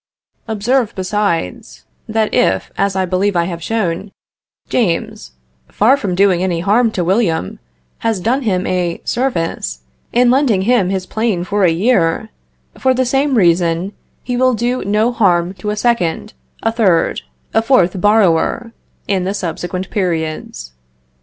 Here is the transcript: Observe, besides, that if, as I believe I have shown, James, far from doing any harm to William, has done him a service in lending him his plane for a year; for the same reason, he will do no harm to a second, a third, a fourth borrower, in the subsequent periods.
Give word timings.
Observe, 0.47 0.95
besides, 0.95 1.85
that 2.09 2.33
if, 2.33 2.71
as 2.75 2.95
I 2.95 3.05
believe 3.05 3.35
I 3.35 3.43
have 3.43 3.61
shown, 3.61 4.11
James, 4.67 5.33
far 5.67 5.95
from 5.95 6.15
doing 6.15 6.41
any 6.41 6.61
harm 6.61 6.89
to 6.93 7.03
William, 7.03 7.59
has 7.99 8.19
done 8.19 8.41
him 8.41 8.65
a 8.65 8.99
service 9.05 9.81
in 10.11 10.31
lending 10.31 10.63
him 10.63 10.89
his 10.89 11.05
plane 11.05 11.43
for 11.43 11.63
a 11.65 11.69
year; 11.69 12.29
for 12.79 12.95
the 12.95 13.05
same 13.05 13.35
reason, 13.35 13.93
he 14.23 14.35
will 14.35 14.55
do 14.55 14.83
no 14.83 15.11
harm 15.11 15.53
to 15.53 15.69
a 15.69 15.75
second, 15.75 16.33
a 16.63 16.71
third, 16.71 17.21
a 17.53 17.61
fourth 17.61 18.01
borrower, 18.01 18.71
in 19.07 19.23
the 19.23 19.35
subsequent 19.35 19.91
periods. 19.91 20.71